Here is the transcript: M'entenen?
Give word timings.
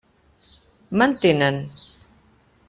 M'entenen? 1.01 1.61